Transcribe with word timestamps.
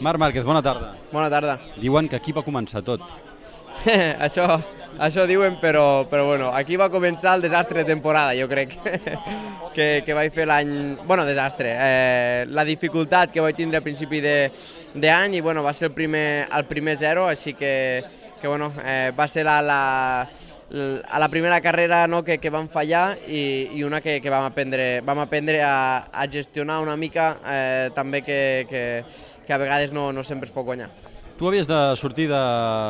Marc 0.00 0.18
Márquez, 0.18 0.44
bona 0.44 0.62
tarda. 0.62 0.94
Bona 1.12 1.30
tarda. 1.30 1.58
Diuen 1.80 2.08
que 2.08 2.16
aquí 2.16 2.32
va 2.36 2.44
començar 2.44 2.82
tot. 2.84 3.00
això, 4.26 4.46
això 4.98 5.26
diuen, 5.28 5.56
però, 5.60 6.06
però 6.10 6.26
bueno, 6.28 6.50
aquí 6.54 6.76
va 6.76 6.90
començar 6.92 7.36
el 7.36 7.44
desastre 7.46 7.82
de 7.82 7.90
temporada, 7.92 8.34
jo 8.36 8.48
crec, 8.48 8.76
que, 9.76 9.88
que 10.04 10.16
vaig 10.16 10.32
fer 10.34 10.46
l'any... 10.48 10.72
Bueno, 11.06 11.24
desastre. 11.28 11.72
Eh, 11.72 12.44
la 12.48 12.64
dificultat 12.68 13.32
que 13.32 13.44
vaig 13.44 13.56
tindre 13.56 13.80
a 13.80 13.84
principi 13.84 14.20
d'any 14.20 15.38
i 15.38 15.44
bueno, 15.44 15.64
va 15.64 15.72
ser 15.76 15.90
el 15.90 15.96
primer, 15.96 16.46
el 16.52 16.68
primer 16.68 16.96
zero, 17.00 17.26
així 17.30 17.56
que, 17.56 18.04
que 18.40 18.48
bueno, 18.48 18.70
eh, 18.84 19.12
va 19.16 19.28
ser 19.28 19.46
la, 19.48 19.60
la, 19.64 19.80
a 20.70 21.18
la 21.18 21.28
primera 21.28 21.60
carrera 21.60 22.06
no, 22.10 22.24
que, 22.26 22.38
que 22.42 22.50
vam 22.50 22.66
fallar 22.68 23.16
i, 23.28 23.70
i 23.78 23.84
una 23.86 24.00
que, 24.02 24.18
que 24.20 24.32
vam 24.32 24.48
aprendre, 24.48 25.00
vam 25.06 25.20
aprendre 25.22 25.60
a, 25.62 26.08
a 26.10 26.26
gestionar 26.26 26.80
una 26.82 26.96
mica 26.98 27.36
eh, 27.46 27.90
també 27.94 28.22
que, 28.26 28.66
que, 28.70 28.82
que 29.46 29.54
a 29.54 29.60
vegades 29.62 29.94
no, 29.94 30.10
no 30.12 30.26
sempre 30.26 30.50
es 30.50 30.54
pot 30.54 30.66
guanyar. 30.66 30.90
Tu 31.36 31.46
havies 31.46 31.68
de 31.68 31.78
sortir 32.00 32.30
de 32.30 32.42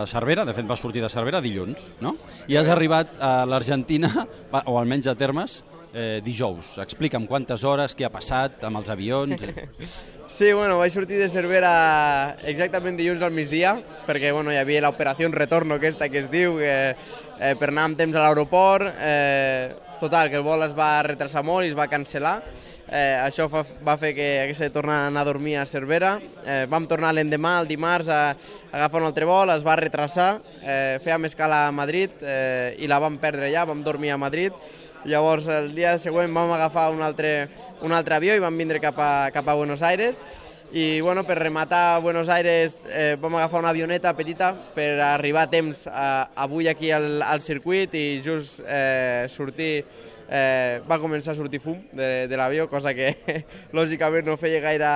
Cervera, 0.06 0.44
de 0.46 0.54
fet 0.54 0.66
vas 0.66 0.80
sortir 0.80 1.02
de 1.02 1.10
Cervera 1.10 1.40
dilluns, 1.42 1.88
no? 2.00 2.14
I 2.46 2.56
has 2.60 2.70
arribat 2.70 3.10
a 3.18 3.40
l'Argentina, 3.44 4.08
o 4.64 4.76
almenys 4.78 5.10
a 5.10 5.16
termes, 5.18 5.64
eh, 5.96 6.20
dijous. 6.24 6.76
Explica'm 6.84 7.24
quantes 7.26 7.64
hores, 7.64 7.96
què 7.96 8.06
ha 8.06 8.12
passat 8.12 8.68
amb 8.68 8.82
els 8.82 8.92
avions... 8.92 9.46
Sí, 10.26 10.48
bueno, 10.50 10.80
vaig 10.80 10.90
sortir 10.90 11.20
de 11.20 11.28
Cervera 11.30 11.68
exactament 12.50 12.96
dilluns 12.98 13.20
al 13.22 13.30
migdia, 13.30 13.76
perquè 14.08 14.32
bueno, 14.34 14.50
hi 14.50 14.58
havia 14.58 14.80
l'operació 14.82 15.28
retorno 15.30 15.76
aquesta 15.78 16.08
que 16.10 16.24
es 16.24 16.26
diu, 16.32 16.56
que, 16.58 16.72
eh, 17.38 17.52
per 17.54 17.68
anar 17.70 17.84
amb 17.86 18.00
temps 18.00 18.18
a 18.18 18.24
l'aeroport, 18.24 18.90
eh, 19.06 19.70
total, 20.00 20.30
que 20.30 20.38
el 20.40 20.46
vol 20.46 20.64
es 20.66 20.74
va 20.76 21.02
retrasar 21.06 21.42
molt 21.46 21.66
i 21.66 21.72
es 21.72 21.76
va 21.78 21.88
cancel·lar, 21.90 22.36
eh, 22.86 23.18
això 23.22 23.48
fa, 23.52 23.64
va 23.86 23.96
fer 24.00 24.12
que 24.16 24.28
hagués 24.44 24.62
de 24.62 24.70
tornar 24.74 25.02
a 25.02 25.10
anar 25.10 25.24
a 25.24 25.28
dormir 25.30 25.56
a 25.58 25.66
Cervera, 25.66 26.16
eh, 26.44 26.64
vam 26.70 26.86
tornar 26.86 27.12
l'endemà, 27.14 27.58
el 27.62 27.70
dimarts, 27.70 28.08
a, 28.08 28.22
a 28.32 28.76
agafar 28.78 29.02
un 29.02 29.10
altre 29.10 29.28
vol, 29.28 29.52
es 29.54 29.66
va 29.66 29.76
retrasar, 29.80 30.30
eh, 30.62 30.98
fèiem 31.04 31.28
escala 31.30 31.66
a 31.66 31.74
Madrid 31.74 32.22
eh, 32.22 32.74
i 32.78 32.90
la 32.90 33.00
vam 33.02 33.18
perdre 33.22 33.50
allà, 33.50 33.66
vam 33.68 33.84
dormir 33.86 34.14
a 34.14 34.20
Madrid, 34.20 34.52
Llavors, 35.06 35.46
el 35.46 35.68
dia 35.76 35.92
següent 36.02 36.32
vam 36.34 36.50
agafar 36.56 36.88
un 36.90 37.02
altre, 37.04 37.46
un 37.86 37.92
altre 37.94 38.16
avió 38.16 38.34
i 38.34 38.42
vam 38.42 38.56
vindre 38.58 38.80
cap 38.82 38.96
a, 38.98 39.30
cap 39.30 39.46
a 39.46 39.54
Buenos 39.54 39.84
Aires 39.86 40.24
i 40.72 41.00
bueno, 41.00 41.24
per 41.24 41.38
rematar 41.38 41.96
a 41.96 41.98
Buenos 41.98 42.28
Aires 42.28 42.86
eh, 42.90 43.16
vam 43.20 43.36
agafar 43.36 43.60
una 43.60 43.70
avioneta 43.70 44.14
petita 44.16 44.52
per 44.74 44.98
arribar 45.00 45.46
a 45.46 45.50
temps 45.50 45.86
a, 45.86 46.28
avui 46.34 46.68
aquí 46.68 46.90
al, 46.90 47.22
al 47.22 47.40
circuit 47.40 47.94
i 47.94 48.20
just 48.24 48.60
eh, 48.66 49.26
sortir 49.30 49.84
eh, 50.28 50.82
va 50.88 50.98
començar 50.98 51.32
a 51.32 51.38
sortir 51.38 51.60
fum 51.62 51.78
de, 51.94 52.26
de 52.26 52.36
l'avió, 52.38 52.66
cosa 52.68 52.92
que 52.94 53.12
lògicament 53.76 54.26
no 54.26 54.36
feia 54.40 54.60
gaire, 54.64 54.90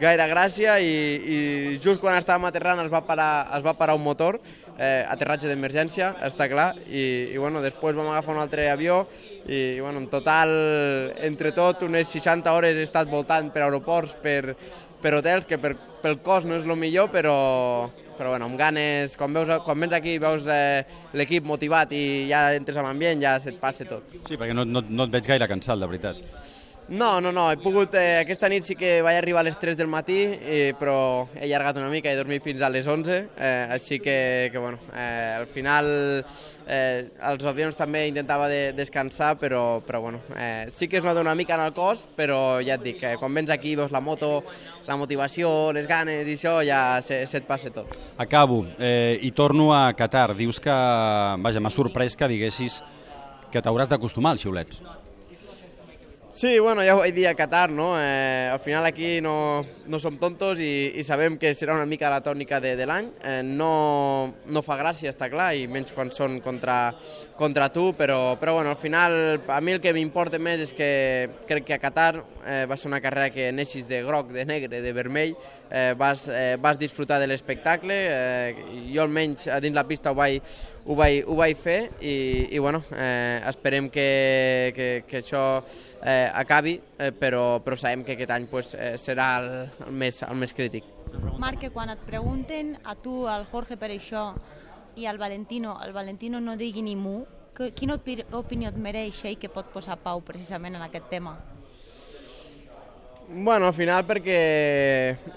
gaire 0.00 0.28
gràcia 0.30 0.78
i, 0.78 0.94
i 1.18 1.38
just 1.82 2.00
quan 2.00 2.18
estàvem 2.20 2.46
aterrant 2.48 2.84
es 2.84 2.92
va 2.92 3.02
parar, 3.06 3.48
es 3.58 3.66
va 3.66 3.74
parar 3.74 3.98
un 3.98 4.06
motor 4.06 4.38
eh, 4.78 5.04
aterratge 5.08 5.48
d'emergència, 5.50 6.12
està 6.26 6.48
clar, 6.50 6.70
i, 6.86 7.32
i 7.32 7.38
bueno, 7.40 7.62
després 7.64 7.96
vam 7.96 8.10
agafar 8.12 8.34
un 8.36 8.42
altre 8.42 8.68
avió 8.70 9.02
i, 9.46 9.78
bueno, 9.80 10.02
en 10.02 10.08
total, 10.12 10.52
entre 11.24 11.52
tot, 11.56 11.86
unes 11.86 12.10
60 12.12 12.52
hores 12.52 12.76
he 12.76 12.86
estat 12.86 13.10
voltant 13.10 13.52
per 13.54 13.64
aeroports, 13.66 14.16
per, 14.22 14.56
per 15.02 15.14
hotels, 15.18 15.46
que 15.46 15.58
per, 15.62 15.74
pel 16.02 16.18
cost 16.24 16.48
no 16.48 16.58
és 16.58 16.66
el 16.66 16.76
millor, 16.78 17.10
però, 17.14 17.36
però 18.18 18.34
bueno, 18.34 18.48
amb 18.50 18.58
ganes, 18.60 19.16
quan, 19.20 19.32
veus, 19.36 19.52
quan 19.64 19.80
vens 19.84 19.96
aquí 19.96 20.18
veus 20.22 20.48
eh, 20.50 20.84
l'equip 21.16 21.46
motivat 21.46 21.92
i 21.96 22.26
ja 22.30 22.48
entres 22.56 22.80
en 22.80 22.90
ambient, 22.90 23.22
ja 23.22 23.36
se't 23.42 23.60
passa 23.62 23.86
tot. 23.88 24.16
Sí, 24.26 24.36
perquè 24.36 24.56
no, 24.56 24.66
no, 24.66 24.84
no 24.88 25.08
et 25.08 25.16
veig 25.18 25.32
gaire 25.32 25.48
cansat, 25.50 25.80
de 25.80 25.90
veritat. 25.90 26.54
No, 26.88 27.20
no, 27.20 27.32
no, 27.32 27.48
he 27.50 27.56
pogut, 27.58 27.96
eh, 27.98 28.20
aquesta 28.20 28.46
nit 28.46 28.62
sí 28.62 28.76
que 28.78 29.00
vaig 29.02 29.16
arribar 29.18 29.40
a 29.40 29.46
les 29.48 29.56
3 29.58 29.74
del 29.74 29.88
matí, 29.90 30.20
eh, 30.22 30.70
però 30.78 31.26
he 31.34 31.42
allargat 31.48 31.80
una 31.80 31.88
mica, 31.90 32.12
he 32.12 32.18
dormit 32.18 32.44
fins 32.44 32.60
a 32.62 32.68
les 32.70 32.86
11, 32.86 33.16
eh, 33.34 33.66
així 33.74 33.98
que, 33.98 34.50
que 34.52 34.58
bueno, 34.62 34.78
eh, 34.94 35.34
al 35.34 35.48
final 35.50 35.88
eh, 36.22 37.08
els 37.26 37.48
avions 37.50 37.74
també 37.74 38.04
intentava 38.06 38.46
de, 38.46 38.70
descansar, 38.78 39.32
però, 39.40 39.80
però 39.82 40.00
bueno, 40.04 40.20
eh, 40.36 40.68
sí 40.70 40.86
que 40.86 41.00
es 41.00 41.04
nota 41.04 41.24
una 41.26 41.34
mica 41.34 41.56
en 41.58 41.64
el 41.64 41.72
cos, 41.74 42.04
però 42.14 42.60
ja 42.62 42.76
et 42.78 42.84
dic, 42.84 43.02
eh, 43.02 43.16
quan 43.18 43.34
vens 43.34 43.50
aquí 43.50 43.74
veus 43.74 43.90
la 43.90 44.00
moto, 44.00 44.44
la 44.86 44.94
motivació, 44.94 45.72
les 45.74 45.88
ganes 45.90 46.30
i 46.30 46.36
això, 46.38 46.60
ja 46.62 47.00
se't 47.02 47.26
se 47.26 47.40
passa 47.48 47.72
tot. 47.74 47.98
Acabo, 48.22 48.60
eh, 48.78 49.18
i 49.26 49.32
torno 49.34 49.72
a 49.74 49.88
Qatar. 49.98 50.36
Dius 50.38 50.62
que, 50.62 50.78
vaja, 51.42 51.58
m'ha 51.58 51.74
sorprès 51.74 52.14
que 52.14 52.30
diguessis 52.30 52.78
que 53.50 53.58
t'hauràs 53.58 53.90
d'acostumar 53.90 54.36
als 54.36 54.46
xiulets. 54.46 54.84
Sí, 56.36 56.58
bueno, 56.58 56.82
ja 56.84 56.92
ho 56.92 56.98
vaig 57.00 57.14
dir 57.16 57.30
a 57.30 57.32
Qatar, 57.32 57.70
no? 57.72 57.94
Eh, 57.96 58.50
al 58.52 58.60
final 58.60 58.84
aquí 58.84 59.22
no, 59.24 59.64
no 59.88 59.96
som 59.96 60.18
tontos 60.20 60.60
i, 60.60 60.92
i 61.00 61.00
sabem 61.00 61.38
que 61.40 61.54
serà 61.56 61.72
una 61.72 61.86
mica 61.88 62.10
la 62.12 62.20
tònica 62.20 62.58
de, 62.60 62.74
de 62.76 62.84
l'any. 62.84 63.08
Eh, 63.24 63.38
no, 63.40 64.34
no 64.44 64.60
fa 64.60 64.76
gràcia, 64.76 65.08
està 65.08 65.30
clar, 65.32 65.54
i 65.56 65.64
menys 65.64 65.96
quan 65.96 66.12
són 66.12 66.36
contra, 66.44 66.92
contra 67.40 67.70
tu, 67.72 67.86
però, 67.96 68.36
però 68.36 68.58
bueno, 68.58 68.76
al 68.76 68.76
final 68.76 69.40
a 69.48 69.62
mi 69.64 69.78
el 69.78 69.80
que 69.80 69.96
m'importa 69.96 70.36
més 70.36 70.66
és 70.66 70.76
que 70.76 70.90
crec 71.48 71.70
que 71.70 71.78
a 71.78 71.80
Qatar 71.80 72.20
eh, 72.20 72.66
va 72.68 72.76
ser 72.76 72.92
una 72.92 73.00
carrera 73.00 73.32
que 73.32 73.48
neixis 73.48 73.88
de 73.88 74.04
groc, 74.04 74.28
de 74.36 74.44
negre, 74.44 74.84
de 74.84 74.92
vermell, 74.92 75.32
eh, 75.70 75.94
vas, 75.96 76.28
eh, 76.28 76.58
vas 76.60 76.76
disfrutar 76.76 77.16
de 77.18 77.32
l'espectacle, 77.32 77.96
eh, 77.96 78.64
jo 78.92 79.08
almenys 79.08 79.48
a 79.48 79.56
dins 79.64 79.76
la 79.76 79.88
pista 79.88 80.12
ho 80.12 80.20
vaig, 80.20 80.44
ho 80.84 80.94
vaig, 81.00 81.24
ho 81.26 81.40
vaig 81.40 81.56
fer 81.58 81.80
i, 82.00 82.16
i 82.52 82.60
bueno, 82.60 82.84
eh, 82.92 83.40
esperem 83.48 83.88
que, 83.88 84.72
que, 84.76 84.90
que 85.08 85.24
això 85.24 85.46
eh, 86.04 86.25
acabi, 86.32 86.76
eh, 86.98 87.12
però, 87.12 87.60
però 87.64 87.78
sabem 87.78 88.04
que 88.04 88.16
aquest 88.16 88.32
any 88.34 88.46
pues, 88.50 88.74
eh, 88.74 88.94
serà 89.00 89.28
el, 89.40 89.48
el, 89.86 89.92
més, 89.92 90.22
el 90.26 90.36
més 90.40 90.54
crític. 90.56 90.86
Marc, 91.38 91.60
que 91.64 91.72
quan 91.72 91.92
et 91.92 92.02
pregunten 92.06 92.76
a 92.84 92.96
tu, 92.98 93.24
al 93.30 93.46
Jorge 93.50 93.78
per 93.80 93.90
això, 93.94 94.28
i 94.96 95.06
al 95.06 95.18
Valentino, 95.18 95.76
el 95.84 95.92
Valentino 95.92 96.40
no 96.40 96.56
digui 96.56 96.82
ni 96.82 96.96
mu, 96.96 97.20
quina 97.76 97.96
opinió 97.96 98.70
et 98.70 98.80
mereix 98.80 99.24
ell 99.24 99.36
que 99.40 99.52
pot 99.52 99.68
posar 99.72 99.98
pau 100.00 100.20
precisament 100.24 100.76
en 100.76 100.84
aquest 100.86 101.08
tema? 101.12 101.36
Bueno, 103.28 103.66
al 103.66 103.74
final 103.74 104.04
perquè 104.06 104.36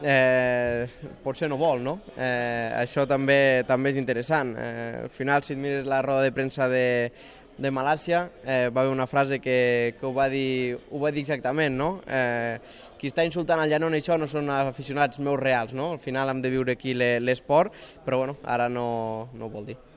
eh, 0.06 0.89
potser 1.23 1.47
no 1.50 1.57
vol, 1.57 1.79
no? 1.81 1.95
Eh, 2.13 2.69
això 2.77 3.07
també 3.09 3.66
també 3.66 3.89
és 3.89 3.97
interessant. 3.97 4.51
Eh, 4.53 5.06
al 5.07 5.09
final, 5.09 5.41
si 5.41 5.56
et 5.56 5.59
mires 5.59 5.89
la 5.89 6.03
roda 6.06 6.27
de 6.27 6.35
premsa 6.35 6.67
de, 6.69 7.09
de 7.59 7.71
Malàcia, 7.75 8.23
eh, 8.43 8.69
va 8.73 8.81
haver 8.81 8.93
una 8.93 9.07
frase 9.07 9.39
que, 9.43 9.95
que 9.99 10.07
ho, 10.07 10.13
va 10.15 10.29
dir, 10.31 10.77
ho 10.91 11.01
va 11.03 11.11
dir 11.11 11.23
exactament, 11.25 11.75
no? 11.75 11.89
Eh, 12.07 12.59
qui 12.99 13.11
està 13.11 13.25
insultant 13.27 13.61
el 13.63 13.71
Llanon 13.71 13.97
això 13.99 14.17
no 14.19 14.27
són 14.31 14.49
aficionats 14.55 15.19
meus 15.23 15.39
reals, 15.39 15.75
no? 15.75 15.91
Al 15.97 16.03
final 16.03 16.31
hem 16.31 16.43
de 16.43 16.53
viure 16.55 16.75
aquí 16.77 16.95
l'esport, 16.95 17.75
però 18.05 18.23
bueno, 18.23 18.39
ara 18.43 18.71
no, 18.71 19.29
no 19.33 19.47
ho 19.47 19.53
vol 19.53 19.71
dir. 19.73 19.79